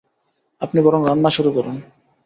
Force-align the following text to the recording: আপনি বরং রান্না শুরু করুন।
আপনি 0.61 0.79
বরং 0.81 1.01
রান্না 1.07 1.29
শুরু 1.29 1.49
করুন। 1.51 1.75